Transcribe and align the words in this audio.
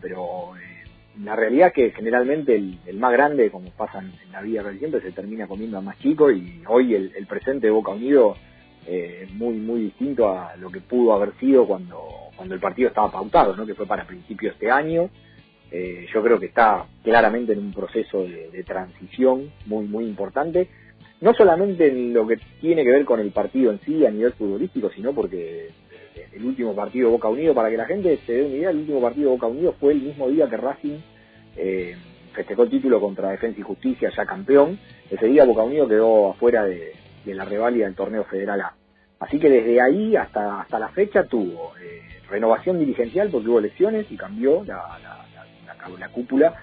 Pero 0.00 0.56
eh, 0.56 0.84
la 1.22 1.36
realidad 1.36 1.68
es 1.68 1.74
que 1.74 1.90
generalmente 1.90 2.56
el, 2.56 2.98
más 2.98 3.12
grande, 3.12 3.50
como 3.50 3.70
pasa 3.70 3.98
en, 3.98 4.12
la 4.32 4.40
vida 4.40 4.64
siempre, 4.78 5.00
se 5.00 5.12
termina 5.12 5.46
comiendo 5.46 5.78
a 5.78 5.80
más 5.80 5.98
chico 5.98 6.30
y 6.30 6.62
hoy 6.66 6.94
el, 6.94 7.26
presente 7.26 7.66
de 7.66 7.72
Boca 7.72 7.92
Unido 7.92 8.36
eh, 8.86 9.24
es 9.24 9.32
muy 9.34 9.54
muy 9.54 9.82
distinto 9.82 10.28
a 10.28 10.56
lo 10.56 10.70
que 10.70 10.80
pudo 10.80 11.12
haber 11.14 11.34
sido 11.38 11.66
cuando 11.66 12.00
cuando 12.36 12.54
el 12.54 12.60
partido 12.60 12.88
estaba 12.88 13.10
pautado, 13.10 13.54
¿no? 13.54 13.66
que 13.66 13.74
fue 13.74 13.86
para 13.86 14.06
principios 14.06 14.52
de 14.58 14.66
este 14.66 14.70
año. 14.70 15.10
Eh, 15.70 16.06
yo 16.12 16.22
creo 16.22 16.38
que 16.38 16.46
está 16.46 16.84
claramente 17.02 17.52
en 17.52 17.60
un 17.60 17.72
proceso 17.72 18.24
de 18.24 18.64
transición 18.66 19.50
muy 19.66 19.86
muy 19.86 20.04
importante 20.04 20.68
no 21.22 21.32
solamente 21.34 21.88
en 21.88 22.12
lo 22.12 22.26
que 22.26 22.36
tiene 22.60 22.82
que 22.82 22.90
ver 22.90 23.04
con 23.04 23.20
el 23.20 23.30
partido 23.30 23.70
en 23.70 23.80
sí 23.86 24.04
a 24.04 24.10
nivel 24.10 24.32
futbolístico, 24.32 24.90
sino 24.90 25.14
porque 25.14 25.70
el 26.34 26.44
último 26.44 26.74
partido 26.74 27.08
de 27.08 27.12
Boca 27.12 27.28
Unido, 27.28 27.54
para 27.54 27.70
que 27.70 27.76
la 27.76 27.86
gente 27.86 28.18
se 28.26 28.32
dé 28.32 28.42
una 28.44 28.54
idea, 28.54 28.70
el 28.70 28.78
último 28.78 29.00
partido 29.00 29.30
de 29.30 29.36
Boca 29.36 29.46
Unido 29.46 29.74
fue 29.78 29.92
el 29.92 30.02
mismo 30.02 30.28
día 30.28 30.48
que 30.48 30.56
Racing 30.56 30.98
eh, 31.56 31.96
festejó 32.34 32.62
el 32.62 32.70
título 32.70 33.00
contra 33.00 33.30
Defensa 33.30 33.60
y 33.60 33.62
Justicia, 33.62 34.10
ya 34.16 34.24
campeón. 34.24 34.78
Ese 35.10 35.26
día 35.26 35.44
Boca 35.44 35.62
Unido 35.62 35.88
quedó 35.88 36.30
afuera 36.30 36.64
de, 36.64 36.94
la 37.26 37.44
reválida 37.44 37.86
del 37.86 37.94
torneo 37.94 38.24
federal 38.24 38.60
A. 38.60 38.74
Así 39.20 39.38
que 39.38 39.48
desde 39.48 39.80
ahí 39.80 40.16
hasta, 40.16 40.62
hasta 40.62 40.78
la 40.78 40.88
fecha 40.88 41.24
tuvo 41.24 41.74
eh, 41.80 42.00
renovación 42.28 42.78
dirigencial 42.78 43.28
porque 43.30 43.48
hubo 43.48 43.58
elecciones 43.58 44.06
y 44.10 44.16
cambió 44.16 44.64
la, 44.64 44.98
la, 45.98 46.08
cúpula 46.08 46.54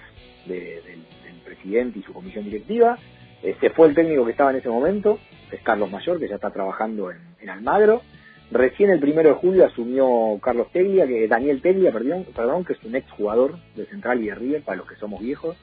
del 0.46 1.02
presidente 1.44 1.98
y 1.98 2.02
su 2.02 2.12
comisión 2.12 2.44
directiva 2.44 2.98
se 3.40 3.50
este, 3.50 3.70
fue 3.70 3.88
el 3.88 3.94
técnico 3.94 4.24
que 4.24 4.32
estaba 4.32 4.50
en 4.50 4.56
ese 4.56 4.68
momento, 4.68 5.18
es 5.50 5.60
Carlos 5.62 5.90
Mayor, 5.90 6.18
que 6.18 6.28
ya 6.28 6.34
está 6.34 6.50
trabajando 6.50 7.10
en, 7.10 7.48
Almagro. 7.48 8.02
Recién 8.50 8.90
el 8.90 8.98
primero 8.98 9.28
de 9.28 9.34
julio 9.36 9.64
asumió 9.64 10.38
Carlos 10.42 10.68
Teglia, 10.72 11.06
que 11.06 11.28
Daniel 11.28 11.62
Teglia, 11.62 11.92
perdón, 11.92 12.26
perdón, 12.34 12.64
que 12.64 12.72
es 12.72 12.82
un 12.82 12.96
ex 12.96 13.08
jugador 13.12 13.56
de 13.76 13.86
Central 13.86 14.20
y 14.22 14.26
de 14.26 14.34
River, 14.34 14.62
para 14.62 14.78
los 14.78 14.88
que 14.88 14.96
somos 14.96 15.20
viejos. 15.20 15.56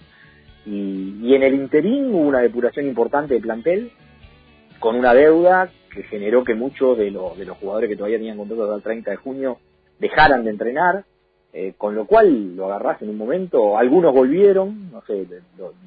Y, 0.66 1.34
en 1.34 1.44
el 1.44 1.54
interín 1.54 2.14
hubo 2.14 2.28
una 2.28 2.40
depuración 2.40 2.88
importante 2.88 3.34
de 3.34 3.42
plantel, 3.42 3.92
con 4.80 4.96
una 4.96 5.14
deuda 5.14 5.70
que 5.94 6.04
generó 6.04 6.44
que 6.44 6.56
muchos 6.56 6.98
de, 6.98 7.06
de 7.06 7.46
los 7.46 7.58
jugadores 7.58 7.90
que 7.90 7.96
todavía 7.96 8.18
tenían 8.18 8.38
contrato 8.38 8.64
hasta 8.64 8.76
el 8.76 8.84
30 8.84 9.12
de 9.12 9.18
junio 9.18 9.58
dejaran 10.00 10.44
de 10.44 10.52
entrenar, 10.52 11.04
eh, 11.54 11.74
con 11.78 11.96
lo 11.96 12.06
cual 12.06 12.56
lo 12.56 12.66
agarrás 12.66 13.02
en 13.02 13.10
un 13.10 13.18
momento, 13.18 13.78
algunos 13.78 14.14
volvieron, 14.14 14.92
no 14.92 15.02
sé, 15.06 15.26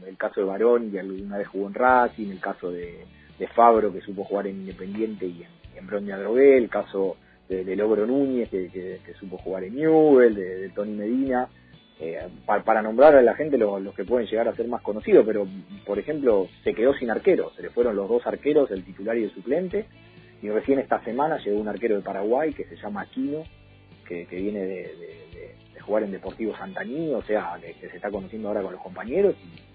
el 0.07 0.17
caso 0.19 0.41
de 0.41 0.47
Barón, 0.47 0.91
y 0.93 0.99
alguna 0.99 1.39
vez 1.39 1.49
jugó 1.49 1.69
en 1.69 1.75
Racing, 1.75 2.31
el 2.31 2.41
caso 2.41 2.71
de, 2.71 3.07
Fabro, 3.49 3.93
que 3.93 4.01
supo 4.01 4.25
jugar 4.25 4.47
en 4.47 4.57
Independiente 4.57 5.27
y 5.27 5.43
en, 5.43 5.79
en 5.79 5.87
Broña 5.87 6.19
Drogué, 6.19 6.57
el 6.57 6.69
caso 6.69 7.17
de, 7.49 7.77
Logro 7.77 8.07
Núñez, 8.07 8.49
que, 8.49 9.01
supo 9.19 9.39
jugar 9.39 9.65
en 9.65 9.75
Newell, 9.75 10.35
de, 10.35 10.69
Tony 10.71 10.93
Medina, 10.93 11.49
eh, 11.99 12.29
para, 12.47 12.81
nombrar 12.81 13.15
a 13.17 13.23
la 13.23 13.35
gente 13.35 13.59
los, 13.59 13.95
que 13.95 14.05
pueden 14.05 14.27
llegar 14.29 14.49
a 14.49 14.55
ser 14.55 14.69
más 14.69 14.83
conocidos, 14.83 15.25
pero 15.27 15.47
por 15.85 15.99
ejemplo 15.99 16.49
se 16.65 16.73
quedó 16.75 16.95
sin 16.95 17.11
arquero, 17.11 17.53
se 17.57 17.63
le 17.63 17.71
fueron 17.71 17.97
los 17.97 18.09
dos 18.09 18.27
arqueros, 18.27 18.71
el 18.71 18.85
titular 18.85 19.19
y 19.19 19.25
el 19.25 19.35
suplente, 19.35 19.87
y 20.41 20.49
recién 20.49 20.79
esta 20.79 21.03
semana 21.05 21.39
llegó 21.39 21.61
un 21.61 21.69
arquero 21.69 21.97
de 21.97 22.03
Paraguay 22.03 22.55
que 22.55 22.65
se 22.65 22.77
llama 22.77 23.03
Aquino, 23.03 23.45
que, 24.07 24.25
viene 24.31 24.65
de 24.67 25.81
jugar 25.81 26.05
en 26.05 26.13
Deportivo 26.13 26.57
Santaní, 26.57 27.13
o 27.15 27.23
sea, 27.23 27.59
que, 27.61 27.89
se 27.89 27.97
está 27.97 28.11
conociendo 28.11 28.49
ahora 28.49 28.63
con 28.63 28.73
los 28.73 28.83
compañeros 28.83 29.35
y, 29.43 29.70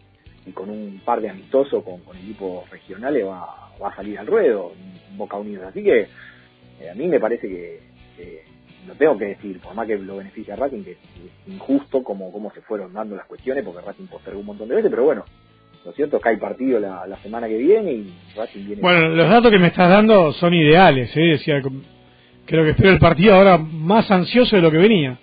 con 0.54 0.70
un 0.70 1.02
par 1.04 1.22
de 1.22 1.30
amistosos 1.30 1.84
con, 1.84 2.02
equipos 2.18 2.70
regionales 2.70 3.26
va, 3.26 3.72
va 3.82 3.90
a 3.90 3.96
salir 3.96 4.18
al 4.20 4.28
ruedo, 4.28 4.74
Boca 5.16 5.38
Unidos. 5.38 5.66
Así 5.68 5.84
que 5.84 6.08
eh, 6.82 6.90
a 6.90 6.96
mí 6.96 7.08
me 7.08 7.20
parece 7.20 7.48
que, 7.48 7.80
lo 8.88 8.94
tengo 8.96 9.18
que 9.18 9.26
decir, 9.26 9.60
por 9.60 9.74
más 9.74 9.88
que 9.88 9.98
lo 9.98 10.18
beneficia 10.18 10.54
a 10.54 10.58
Racing, 10.58 10.84
que 10.84 10.92
es 10.92 10.98
injusto 11.48 12.04
como, 12.04 12.32
cómo 12.32 12.52
se 12.52 12.62
fueron 12.62 12.94
dando 12.94 13.16
las 13.16 13.26
cuestiones, 13.26 13.64
porque 13.64 13.82
Racing 13.82 14.08
postergó 14.08 14.40
un 14.40 14.46
montón 14.46 14.70
de 14.70 14.76
veces, 14.76 14.92
pero 14.92 15.04
bueno, 15.04 15.26
lo 15.84 15.92
cierto 15.94 16.18
es 16.18 16.24
que 16.24 16.30
hay 16.30 16.38
partido 16.38 16.80
la, 16.80 17.08
la 17.08 17.18
semana 17.18 17.48
que 17.48 17.58
viene 17.58 17.92
y 17.92 18.14
Racing 18.36 18.66
viene... 18.66 18.82
Bueno, 18.82 19.10
los 19.10 19.30
datos 19.30 19.52
que 19.52 19.60
me 19.60 19.68
estás 19.68 19.90
dando 19.90 20.32
son 20.34 20.54
ideales, 20.54 21.16
¿eh? 21.16 21.22
Decía, 21.22 21.62
creo 22.46 22.64
que 22.64 22.70
espero 22.72 22.92
el 22.92 23.00
partido 23.00 23.34
ahora 23.34 23.58
más 23.58 24.10
ansioso 24.12 24.56
de 24.56 24.62
lo 24.62 24.70
que 24.70 24.78
venía 24.78 25.20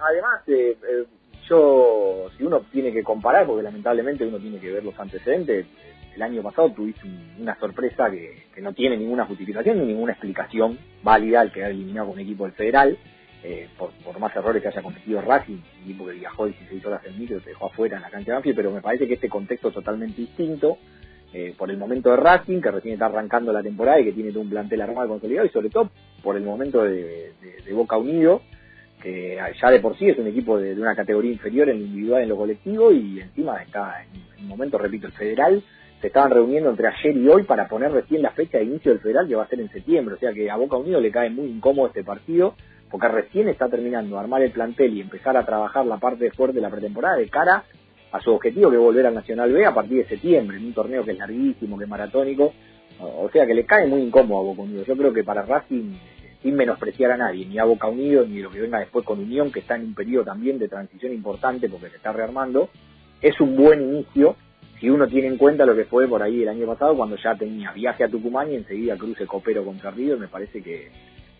además, 0.00 0.42
eh, 0.48 0.76
eh, 0.82 1.04
yo, 1.50 2.30
si 2.38 2.44
uno 2.44 2.60
tiene 2.72 2.92
que 2.92 3.02
comparar, 3.02 3.44
porque 3.44 3.64
lamentablemente 3.64 4.24
uno 4.24 4.38
tiene 4.38 4.58
que 4.58 4.70
ver 4.70 4.84
los 4.84 4.98
antecedentes, 4.98 5.66
el 6.14 6.22
año 6.22 6.42
pasado 6.42 6.70
tuviste 6.70 7.06
una 7.38 7.58
sorpresa 7.58 8.10
que, 8.10 8.44
no 8.62 8.72
tiene 8.72 8.96
ninguna 8.96 9.24
justificación 9.26 9.78
ni 9.78 9.86
ninguna 9.86 10.12
explicación 10.12 10.78
válida 11.02 11.40
al 11.40 11.52
quedar 11.52 11.70
eliminado 11.70 12.08
con 12.08 12.16
un 12.16 12.20
equipo 12.20 12.44
del 12.44 12.52
Federal, 12.52 12.98
eh, 13.42 13.68
por, 13.76 13.90
más 14.18 14.36
errores 14.36 14.62
que 14.62 14.68
haya 14.68 14.82
cometido 14.82 15.20
Racing, 15.22 15.54
un 15.54 15.82
equipo 15.84 16.06
que 16.06 16.12
viajó 16.12 16.46
16 16.46 16.84
horas 16.86 17.02
en 17.06 17.18
micro, 17.18 17.40
se 17.40 17.50
dejó 17.50 17.66
afuera 17.66 17.96
en 17.96 18.02
la 18.02 18.10
cancha 18.10 18.30
de 18.30 18.34
Banfield, 18.34 18.56
pero 18.56 18.70
me 18.70 18.82
parece 18.82 19.08
que 19.08 19.14
este 19.14 19.28
contexto 19.28 19.68
es 19.68 19.74
totalmente 19.74 20.20
distinto, 20.20 20.78
por 21.56 21.70
el 21.70 21.78
momento 21.78 22.10
de 22.10 22.16
Racing, 22.16 22.60
que 22.60 22.70
recién 22.72 22.94
está 22.94 23.06
arrancando 23.06 23.52
la 23.52 23.62
temporada 23.62 24.00
y 24.00 24.04
que 24.04 24.12
tiene 24.12 24.36
un 24.36 24.50
plantel 24.50 24.82
armado 24.82 25.08
consolidado, 25.08 25.46
y 25.46 25.50
sobre 25.50 25.70
todo 25.70 25.90
por 26.22 26.36
el 26.36 26.42
momento 26.42 26.82
de 26.82 27.32
Boca 27.72 27.96
Unido, 27.96 28.42
que 29.00 29.38
ya 29.60 29.70
de 29.70 29.80
por 29.80 29.96
sí 29.98 30.08
es 30.08 30.18
un 30.18 30.26
equipo 30.26 30.58
de, 30.58 30.74
una 30.74 30.94
categoría 30.94 31.32
inferior 31.32 31.68
en 31.68 31.80
lo 31.80 31.86
individual, 31.86 32.22
en 32.22 32.28
lo 32.28 32.36
colectivo, 32.36 32.92
y 32.92 33.20
encima 33.20 33.62
está 33.62 34.02
en 34.02 34.44
un 34.44 34.48
momento, 34.48 34.78
repito, 34.78 35.06
el 35.06 35.12
federal, 35.12 35.62
se 36.00 36.06
estaban 36.06 36.30
reuniendo 36.30 36.70
entre 36.70 36.88
ayer 36.88 37.16
y 37.16 37.28
hoy 37.28 37.42
para 37.42 37.68
poner 37.68 37.92
recién 37.92 38.22
la 38.22 38.30
fecha 38.30 38.58
de 38.58 38.64
inicio 38.64 38.92
del 38.92 39.00
federal 39.00 39.28
que 39.28 39.34
va 39.34 39.44
a 39.44 39.48
ser 39.48 39.60
en 39.60 39.70
septiembre, 39.70 40.14
o 40.14 40.18
sea 40.18 40.32
que 40.32 40.50
a 40.50 40.56
Boca 40.56 40.76
Unido 40.76 41.00
le 41.00 41.10
cae 41.10 41.30
muy 41.30 41.46
incómodo 41.46 41.88
este 41.88 42.04
partido, 42.04 42.54
porque 42.90 43.08
recién 43.08 43.48
está 43.48 43.68
terminando 43.68 44.18
armar 44.18 44.42
el 44.42 44.50
plantel 44.50 44.94
y 44.94 45.00
empezar 45.00 45.36
a 45.36 45.44
trabajar 45.44 45.86
la 45.86 45.98
parte 45.98 46.30
fuerte 46.32 46.56
de 46.56 46.62
la 46.62 46.70
pretemporada 46.70 47.16
de 47.16 47.28
cara 47.28 47.64
a 48.12 48.20
su 48.20 48.32
objetivo 48.32 48.70
que 48.70 48.76
es 48.76 48.82
volver 48.82 49.06
al 49.06 49.14
Nacional 49.14 49.52
B 49.52 49.64
a 49.64 49.74
partir 49.74 49.98
de 49.98 50.08
septiembre, 50.08 50.56
en 50.56 50.66
un 50.66 50.74
torneo 50.74 51.04
que 51.04 51.12
es 51.12 51.18
larguísimo, 51.18 51.78
que 51.78 51.84
es 51.84 51.90
maratónico, 51.90 52.52
o 52.98 53.30
sea 53.30 53.46
que 53.46 53.54
le 53.54 53.64
cae 53.64 53.86
muy 53.86 54.00
incómodo 54.00 54.40
a 54.40 54.42
Boca 54.42 54.62
Unido. 54.62 54.84
Yo 54.84 54.96
creo 54.96 55.12
que 55.12 55.22
para 55.22 55.42
Racing 55.42 55.94
sin 56.42 56.54
menospreciar 56.54 57.12
a 57.12 57.16
nadie, 57.16 57.46
ni 57.46 57.58
a 57.58 57.64
Boca 57.64 57.88
Unido, 57.88 58.26
ni 58.26 58.40
lo 58.40 58.50
que 58.50 58.60
venga 58.60 58.78
después 58.78 59.04
con 59.04 59.18
Unión, 59.18 59.52
que 59.52 59.60
está 59.60 59.76
en 59.76 59.82
un 59.82 59.94
periodo 59.94 60.24
también 60.24 60.58
de 60.58 60.68
transición 60.68 61.12
importante 61.12 61.68
porque 61.68 61.90
se 61.90 61.96
está 61.96 62.12
rearmando, 62.12 62.70
es 63.20 63.38
un 63.40 63.56
buen 63.56 63.82
inicio 63.82 64.36
si 64.80 64.88
uno 64.88 65.06
tiene 65.06 65.28
en 65.28 65.36
cuenta 65.36 65.66
lo 65.66 65.76
que 65.76 65.84
fue 65.84 66.08
por 66.08 66.22
ahí 66.22 66.42
el 66.42 66.48
año 66.48 66.66
pasado 66.66 66.96
cuando 66.96 67.16
ya 67.16 67.34
tenía 67.34 67.70
viaje 67.72 68.04
a 68.04 68.08
Tucumán 68.08 68.50
y 68.50 68.56
enseguida 68.56 68.96
cruce 68.96 69.26
Copero 69.26 69.62
contra 69.62 69.90
River, 69.90 70.18
me 70.18 70.28
parece 70.28 70.62
que, 70.62 70.90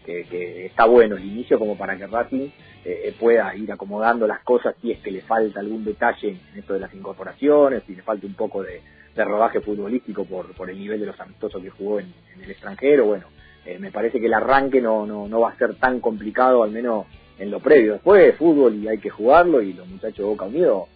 que, 0.05 0.66
está 0.66 0.84
bueno 0.84 1.16
el 1.16 1.25
inicio 1.25 1.59
como 1.59 1.78
para 1.78 1.97
que 1.97 2.06
Racing 2.06 2.50
eh, 2.84 3.15
pueda 3.19 3.56
ir 3.56 3.72
acomodando 3.72 4.27
las 4.27 4.41
cosas 4.41 4.75
si 4.83 4.93
es 4.93 4.99
que 4.99 5.10
le 5.10 5.22
falta 5.22 5.60
algún 5.60 5.84
detalle 5.84 6.37
en 6.53 6.59
esto 6.59 6.75
de 6.75 6.81
las 6.81 6.93
incorporaciones, 6.93 7.83
si 7.87 7.94
le 7.94 8.03
falta 8.03 8.27
un 8.27 8.34
poco 8.34 8.62
de, 8.62 8.83
rodaje 9.16 9.60
futbolístico 9.60 10.25
por, 10.25 10.55
por 10.55 10.71
el 10.71 10.78
nivel 10.78 11.00
de 11.00 11.06
los 11.06 11.21
amistosos 11.21 11.62
que 11.62 11.69
jugó 11.69 12.00
en 12.00 12.12
el 12.43 12.50
extranjero, 12.50 13.05
bueno, 13.05 13.27
eh, 13.66 13.78
me 13.78 13.91
parece 13.91 14.21
que 14.21 14.26
el 14.26 14.34
arranque 14.34 14.81
no, 14.81 15.06
no, 15.06 15.28
no 15.28 15.41
va 15.41 15.50
a 15.50 15.59
ser 15.59 15.75
tan 15.75 16.00
complicado, 16.00 16.62
al 16.62 16.71
menos 16.71 17.06
en 17.38 17.50
lo 17.50 17.60
previo. 17.60 17.94
Después 17.94 18.25
de 18.25 18.32
fútbol 18.32 18.76
y 18.76 18.88
hay 18.88 18.98
que 18.98 19.10
jugarlo 19.10 19.60
y 19.62 19.72
los 19.72 19.87
muchachos 19.87 20.19
de 20.19 20.25
Boca 20.25 20.47
Unido 20.47 20.88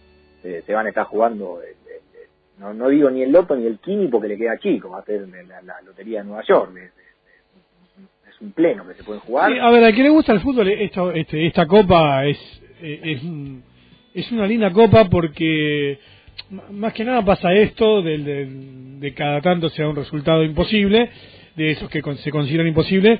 eh, 0.43 0.63
se 0.65 0.73
van 0.73 0.85
a 0.85 0.89
estar 0.89 1.05
jugando, 1.05 1.59
eh, 1.61 1.75
no, 2.59 2.73
no 2.73 2.89
digo 2.89 3.09
ni 3.09 3.21
el 3.21 3.31
Loto 3.31 3.55
ni 3.55 3.65
el 3.65 3.79
Kini 3.79 4.07
porque 4.07 4.29
le 4.29 4.37
queda 4.37 4.57
chico, 4.57 4.89
va 4.89 4.99
a 4.99 5.05
ser 5.05 5.27
la, 5.27 5.81
Lotería 5.85 6.19
de 6.19 6.25
Nueva 6.25 6.43
York. 6.47 6.71
Es, 6.77 6.91
un 8.41 8.51
pleno 8.51 8.85
que 8.85 8.95
se 8.95 9.03
pueden 9.05 9.21
jugar. 9.21 9.49
a 9.57 9.71
ver, 9.71 9.85
a 9.85 9.93
quien 9.93 10.03
le 10.03 10.09
gusta 10.09 10.33
el 10.33 10.41
fútbol, 10.41 10.67
esta, 10.67 11.09
este, 11.13 11.47
esta 11.47 11.65
copa 11.65 12.25
es, 12.25 12.37
es, 12.81 13.21
es 14.13 14.31
una 14.33 14.45
linda 14.45 14.71
copa 14.71 15.05
porque 15.09 15.97
más 16.71 16.91
que 16.93 17.05
nada 17.05 17.23
pasa 17.23 17.53
esto 17.53 18.01
de, 18.01 18.17
de, 18.17 18.45
de 18.99 19.13
cada 19.13 19.39
tanto 19.39 19.69
sea 19.69 19.87
un 19.87 19.95
resultado 19.95 20.43
imposible 20.43 21.09
de 21.55 21.71
esos 21.71 21.89
que 21.89 22.01
se 22.17 22.31
consideran 22.31 22.67
imposibles. 22.67 23.19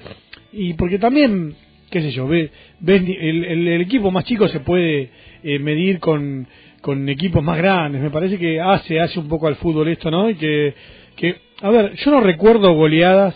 Y 0.52 0.74
porque 0.74 1.00
también 1.00 1.56
qué 1.90 2.02
sé 2.02 2.12
yo 2.12 2.28
ve, 2.28 2.52
el, 2.86 3.82
equipo 3.82 4.12
más 4.12 4.26
chico 4.26 4.48
se 4.48 4.60
puede 4.60 5.10
eh, 5.44 5.60
medir 5.60 6.00
con, 6.00 6.48
con 6.82 7.08
equipos 7.10 7.44
más 7.44 7.58
grandes. 7.58 8.02
Me 8.02 8.10
parece 8.10 8.38
que 8.38 8.60
hace 8.60 9.00
hace 9.00 9.20
un 9.20 9.28
poco 9.28 9.48
al 9.48 9.56
fútbol 9.56 9.88
esto 9.88 10.12
no 10.12 10.30
y 10.30 10.36
que 10.36 10.74
que 11.16 11.38
a 11.62 11.70
ver 11.70 11.94
yo 11.96 12.12
no 12.12 12.22
recuerdo 12.22 12.74
goleadas. 12.74 13.36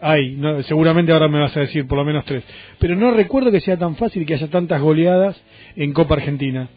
Hay 0.00 0.38
seguramente 0.66 1.12
ahora 1.12 1.28
me 1.28 1.40
vas 1.40 1.56
a 1.56 1.60
decir 1.60 1.86
por 1.86 1.98
lo 1.98 2.04
menos 2.04 2.24
tres. 2.26 2.44
Pero 2.78 2.96
no 2.96 3.12
recuerdo 3.12 3.50
que 3.50 3.60
sea 3.60 3.78
tan 3.78 3.96
fácil 3.96 4.26
que 4.26 4.34
haya 4.34 4.50
tantas 4.50 4.82
goleadas 4.82 5.40
en 5.76 5.92
Copa 5.92 6.14
Argentina. 6.14 6.68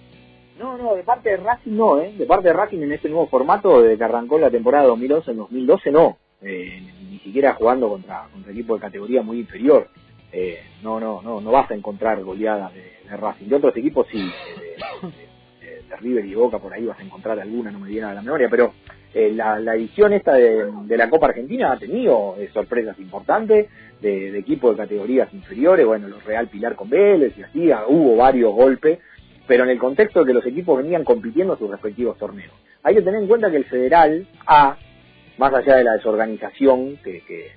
No, 0.60 0.78
no, 0.78 0.96
de 0.96 1.04
parte 1.04 1.30
de 1.30 1.38
Racing 1.38 1.76
no, 1.76 2.00
¿eh? 2.00 2.14
De 2.18 2.26
parte 2.26 2.48
de 2.48 2.54
Racing 2.54 2.82
en 2.82 2.94
este 2.94 3.10
nuevo 3.10 3.28
formato, 3.28 3.82
de 3.82 3.96
que 3.98 4.04
arrancó 4.04 4.40
la 4.40 4.50
temporada 4.50 4.86
2011 4.88 5.32
en 5.32 5.38
2012, 5.38 5.92
no. 5.92 6.18
Eh, 6.42 6.82
siquiera 7.28 7.54
jugando 7.54 7.90
contra, 7.90 8.28
contra 8.32 8.52
equipos 8.52 8.80
de 8.80 8.88
categoría 8.88 9.22
muy 9.22 9.40
inferior. 9.40 9.88
Eh, 10.32 10.60
no, 10.82 11.00
no, 11.00 11.22
no, 11.22 11.42
no 11.42 11.52
vas 11.52 11.70
a 11.72 11.76
encontrar 11.76 12.22
goleadas 12.24 12.74
de, 12.74 12.98
Racing. 13.16 13.48
De 13.48 13.56
otros 13.56 13.76
equipos 13.78 14.08
sí, 14.12 14.20
de, 15.62 15.96
River 15.98 16.26
y 16.26 16.36
Boca 16.36 16.60
por 16.60 16.74
ahí 16.74 16.86
vas 16.86 17.00
a 17.00 17.04
encontrar 17.04 17.40
alguna, 17.40 17.72
no 17.72 17.80
me 17.80 17.90
viene 17.90 18.08
a 18.08 18.14
la 18.14 18.22
memoria, 18.22 18.48
pero 18.50 18.74
eh, 19.14 19.32
la, 19.34 19.58
edición 19.76 20.14
esta 20.14 20.34
de, 20.34 20.98
la 20.98 21.10
Copa 21.10 21.28
Argentina 21.28 21.72
ha 21.72 21.80
tenido 21.80 22.36
eh, 22.38 22.50
sorpresas 22.54 23.00
importantes 23.00 23.68
de, 24.02 24.32
de 24.32 24.40
equipos 24.40 24.72
de 24.72 24.84
categorías 24.84 25.34
inferiores, 25.34 25.86
bueno, 25.86 26.08
los 26.08 26.24
Real 26.24 26.48
Pilar 26.50 26.76
con 26.76 26.90
Vélez 26.90 27.34
y 27.38 27.44
así, 27.44 27.72
ah, 27.72 27.86
hubo 27.88 28.18
varios 28.18 28.54
golpes, 28.54 29.00
pero 29.48 29.64
en 29.64 29.70
el 29.70 29.80
contexto 29.80 30.20
de 30.20 30.28
que 30.28 30.34
los 30.34 30.46
equipos 30.46 30.78
venían 30.78 31.04
compitiendo 31.04 31.58
sus 31.58 31.70
respectivos 31.70 32.18
torneos. 32.18 32.54
Hay 32.84 32.96
que 32.96 33.02
tener 33.02 33.22
en 33.22 33.28
cuenta 33.28 33.50
que 33.50 33.58
el 33.58 33.66
Federal 33.66 34.28
A, 34.46 34.78
más 35.38 35.54
allá 35.54 35.76
de 35.76 35.84
la 35.84 35.94
desorganización 35.94 36.98
que, 36.98 37.52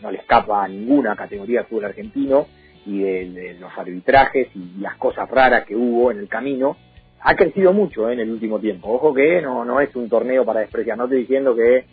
no 0.00 0.10
le 0.10 0.18
escapa 0.18 0.64
a 0.64 0.68
ninguna 0.68 1.14
categoría 1.14 1.60
de 1.60 1.66
fútbol 1.66 1.84
argentino 1.86 2.46
y 2.84 3.00
de, 3.00 3.56
los 3.60 3.70
arbitrajes 3.76 4.48
y 4.56 4.80
las 4.80 4.96
cosas 4.96 5.30
raras 5.30 5.64
que 5.64 5.76
hubo 5.76 6.10
en 6.10 6.18
el 6.18 6.28
camino, 6.28 6.76
ha 7.20 7.36
crecido 7.36 7.72
mucho 7.72 8.08
eh, 8.08 8.14
en 8.14 8.20
el 8.20 8.30
último 8.30 8.58
tiempo. 8.58 8.92
Ojo 8.92 9.14
que 9.14 9.40
no, 9.40 9.64
no 9.64 9.80
es 9.80 9.94
un 9.94 10.08
torneo 10.08 10.44
para 10.44 10.60
despreciar, 10.60 10.98
no 10.98 11.04
estoy 11.04 11.20
diciendo 11.20 11.54
que 11.54 11.84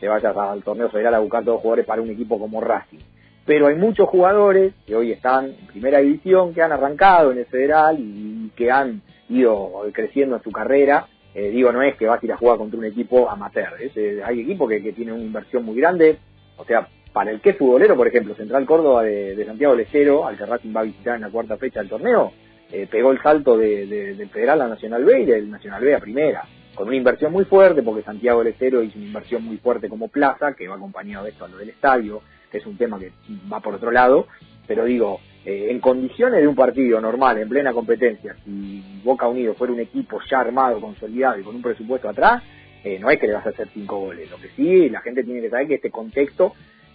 te 0.00 0.08
vayas 0.08 0.36
al 0.36 0.64
torneo 0.64 0.90
federal 0.90 1.14
a 1.14 1.20
buscar 1.20 1.44
todos 1.44 1.60
jugadores 1.60 1.86
para 1.86 2.02
un 2.02 2.10
equipo 2.10 2.38
como 2.38 2.60
Racing. 2.60 2.98
Pero 3.46 3.68
hay 3.68 3.76
muchos 3.76 4.08
jugadores 4.08 4.74
que 4.84 4.96
hoy 4.96 5.12
están 5.12 5.46
en 5.46 5.66
primera 5.68 5.98
división, 5.98 6.54
que 6.54 6.62
han 6.62 6.72
arrancado 6.72 7.30
en 7.30 7.38
el 7.38 7.46
federal 7.46 7.96
y 8.00 8.50
que 8.56 8.70
han 8.70 9.02
ido 9.28 9.84
creciendo 9.92 10.36
en 10.36 10.42
su 10.42 10.50
carrera. 10.50 11.06
Eh, 11.34 11.50
digo, 11.50 11.72
no 11.72 11.82
es 11.82 11.96
que 11.96 12.06
vas 12.06 12.22
a 12.22 12.26
ir 12.26 12.32
a 12.32 12.36
jugar 12.36 12.58
contra 12.58 12.78
un 12.78 12.84
equipo 12.84 13.28
amateur. 13.28 13.72
Eh, 13.80 14.20
hay 14.24 14.40
equipos 14.40 14.68
que, 14.68 14.82
que 14.82 14.92
tienen 14.92 15.14
una 15.14 15.24
inversión 15.24 15.64
muy 15.64 15.76
grande. 15.76 16.18
O 16.56 16.64
sea, 16.64 16.88
para 17.12 17.30
el 17.30 17.40
que 17.40 17.50
es 17.50 17.58
futbolero, 17.58 17.96
por 17.96 18.08
ejemplo, 18.08 18.34
Central 18.34 18.64
Córdoba 18.64 19.02
de, 19.02 19.44
Santiago 19.44 19.74
Lecero, 19.74 20.26
al 20.26 20.36
que 20.36 20.46
Racing 20.46 20.74
va 20.74 20.80
a 20.80 20.84
visitar 20.84 21.16
en 21.16 21.22
la 21.22 21.30
cuarta 21.30 21.56
fecha 21.56 21.80
del 21.80 21.90
torneo, 21.90 22.32
eh, 22.70 22.86
pegó 22.90 23.12
el 23.12 23.22
salto 23.22 23.56
de, 23.56 23.86
del 23.86 24.28
Federal 24.30 24.62
a 24.62 24.68
Nacional 24.68 25.04
B 25.04 25.20
y 25.20 25.26
del 25.26 25.50
Nacional 25.50 25.82
B 25.82 25.94
a 25.94 26.00
Primera, 26.00 26.44
con 26.74 26.88
una 26.88 26.96
inversión 26.96 27.32
muy 27.32 27.44
fuerte, 27.44 27.82
porque 27.82 28.02
Santiago 28.02 28.38
del 28.38 28.54
Estero 28.54 28.82
hizo 28.82 28.96
una 28.98 29.08
inversión 29.08 29.44
muy 29.44 29.58
fuerte 29.58 29.90
como 29.90 30.08
plaza, 30.08 30.54
que 30.54 30.68
va 30.68 30.76
acompañado 30.76 31.24
de 31.24 31.30
esto 31.30 31.44
a 31.44 31.48
lo 31.48 31.58
del 31.58 31.68
estadio, 31.68 32.22
que 32.50 32.58
es 32.58 32.66
un 32.66 32.78
tema 32.78 32.98
que 32.98 33.12
va 33.52 33.60
por 33.60 33.74
otro 33.74 33.90
lado, 33.90 34.26
pero 34.66 34.84
digo, 34.86 35.20
eh, 35.44 35.68
en 35.70 35.80
condiciones 35.80 36.40
de 36.40 36.46
un 36.46 36.54
partido 36.54 37.00
normal, 37.00 37.38
en 37.38 37.48
plena 37.48 37.72
competencia, 37.72 38.36
si 38.44 38.82
Boca 39.02 39.26
Unido 39.26 39.54
fuera 39.54 39.72
un 39.72 39.80
equipo 39.80 40.20
ya 40.30 40.40
armado, 40.40 40.80
consolidado 40.80 41.38
y 41.40 41.42
con 41.42 41.56
un 41.56 41.62
presupuesto 41.62 42.08
atrás, 42.08 42.42
eh, 42.84 42.98
no 43.00 43.10
es 43.10 43.18
que 43.18 43.26
le 43.26 43.34
vas 43.34 43.46
a 43.46 43.50
hacer 43.50 43.68
cinco 43.72 43.98
goles. 43.98 44.30
Lo 44.30 44.38
que 44.38 44.48
sí, 44.56 44.88
la 44.88 45.00
gente 45.00 45.24
tiene 45.24 45.40
que 45.40 45.50
saber 45.50 45.68
que 45.68 45.74
este 45.74 45.90
contexto 45.90 46.52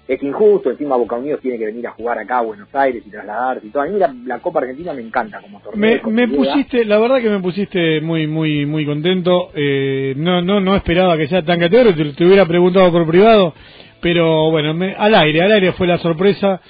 es 0.08 0.24
injusto, 0.24 0.72
encima 0.72 0.96
Boca 0.96 1.18
Unidos 1.18 1.42
tiene 1.42 1.58
que 1.58 1.66
venir 1.66 1.86
a 1.86 1.92
jugar 1.92 2.18
acá 2.18 2.38
a 2.38 2.44
Buenos 2.44 2.74
Aires 2.74 3.04
y 3.06 3.10
trasladarse 3.10 3.68
y 3.68 3.70
todo. 3.70 3.84
A 3.84 3.88
mí 3.88 4.00
la, 4.26 4.40
Copa 4.40 4.60
Argentina 4.60 4.94
me 4.94 5.02
encanta 5.02 5.42
como 5.42 5.60
torneo. 5.60 6.02
Me, 6.10 6.28
pusiste, 6.30 6.86
la 6.86 6.98
verdad 7.00 7.22
que 7.22 7.30
me 7.30 7.40
pusiste 7.40 8.00
muy 8.00 8.28
muy 8.28 8.66
muy 8.66 8.86
contento. 8.86 9.50
Eh, 9.54 10.14
no 10.16 10.42
no 10.42 10.62
no 10.62 10.76
esperaba 10.76 11.18
que 11.18 11.28
sea 11.28 11.44
tan 11.44 11.60
categórico, 11.60 12.14
te, 12.16 12.26
hubiera 12.26 12.46
preguntado 12.46 12.90
por 12.92 13.06
privado, 13.06 13.54
pero 14.02 14.50
bueno, 14.50 14.74
al 14.98 15.16
aire, 15.16 15.42
al 15.42 15.52
aire 15.52 15.74
fue 15.74 15.88
la 15.88 15.98
sorpresa. 15.98 16.62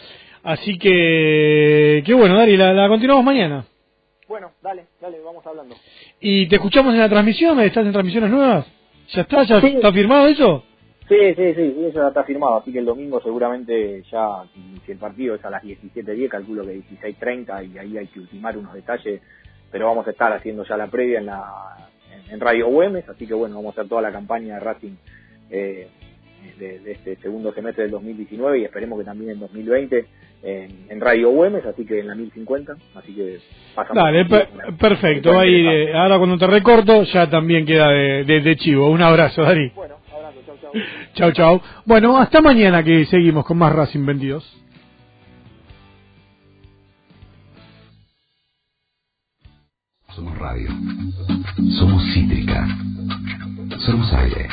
Así 0.47 0.79
que, 0.79 2.01
qué 2.05 2.13
bueno, 2.13 2.37
Dari, 2.37 2.55
la, 2.55 2.87
continuamos 2.87 3.25
mañana. 3.25 3.65
Bueno, 4.29 4.53
dale, 4.63 4.85
dale, 5.01 5.19
vamos 5.19 5.45
hablando. 5.45 5.75
¿Y 6.21 6.47
te 6.47 6.55
escuchamos 6.55 6.93
en 6.93 7.01
la 7.01 7.09
transmisión? 7.09 7.59
¿Estás 7.59 7.85
en 7.85 7.91
transmisiones 7.91 8.29
nuevas? 8.29 8.65
¿Ya 9.09 9.23
está? 9.23 9.43
¿Ya 9.43 9.57
está 9.57 9.91
firmado 9.91 10.25
eso? 10.27 10.63
Sí, 11.09 11.17
sí, 11.35 11.53
sí, 11.53 11.75
eso 11.89 11.99
ya 12.01 12.07
está 12.07 12.23
firmado, 12.23 12.59
así 12.59 12.71
que 12.71 12.79
el 12.79 12.85
domingo 12.85 13.21
seguramente 13.21 14.03
ya, 14.09 14.43
si 14.85 14.93
el 14.93 14.97
partido 14.97 15.35
es 15.35 15.43
a 15.43 15.49
las 15.49 15.63
17.10, 15.63 16.29
calculo 16.29 16.63
que 16.63 16.77
16.30 16.77 17.73
y 17.73 17.77
ahí 17.77 17.97
hay 17.97 18.07
que 18.07 18.21
ultimar 18.21 18.57
unos 18.57 18.73
detalles, 18.73 19.21
pero 19.69 19.87
vamos 19.87 20.07
a 20.07 20.11
estar 20.11 20.31
haciendo 20.31 20.63
ya 20.63 20.77
la 20.77 20.87
previa 20.87 21.19
en, 21.19 21.25
la, 21.25 21.89
en, 22.29 22.39
Radio 22.39 22.69
Güemes, 22.69 23.09
así 23.09 23.27
que 23.27 23.33
bueno, 23.33 23.55
vamos 23.55 23.77
a 23.77 23.81
hacer 23.81 23.89
toda 23.89 24.01
la 24.01 24.13
campaña 24.13 24.53
de 24.53 24.59
Racing 24.61 24.95
eh, 25.49 25.89
de, 26.57 26.91
este 26.91 27.15
segundo 27.17 27.53
semestre 27.53 27.83
del 27.83 27.91
2019 27.91 28.59
y 28.59 28.63
esperemos 28.65 28.99
que 28.99 29.05
también 29.05 29.31
en 29.31 29.39
2020 29.39 30.05
en, 30.43 31.01
Radio 31.01 31.29
Güemes, 31.31 31.65
así 31.65 31.85
que 31.85 31.99
en 31.99 32.07
la 32.07 32.15
1050, 32.15 32.75
así 32.95 33.13
que 33.13 33.39
pasamos. 33.75 34.03
Dale, 34.03 34.25
perfecto, 34.79 35.37
ahí, 35.37 35.67
eh, 35.67 35.93
ahora 35.93 36.17
cuando 36.17 36.37
te 36.37 36.47
recorto 36.47 37.03
ya 37.03 37.29
también 37.29 37.65
queda 37.65 37.89
de, 37.89 38.23
de 38.23 38.55
chivo. 38.57 38.89
Un 38.89 39.01
abrazo, 39.01 39.43
Dari. 39.43 39.71
Bueno. 39.75 39.97
Chau, 41.13 41.31
chau. 41.31 41.61
Bueno, 41.85 42.17
hasta 42.17 42.41
mañana 42.41 42.83
que 42.83 43.05
seguimos 43.05 43.45
con 43.45 43.57
más 43.57 43.73
Racing 43.73 44.05
22. 44.05 44.63
Somos 50.09 50.37
radio. 50.37 50.69
Somos 51.79 52.03
cítrica. 52.13 52.67
Somos 53.85 54.13
aire. 54.13 54.47